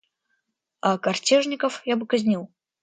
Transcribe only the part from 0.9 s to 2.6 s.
картежников я бы казнил.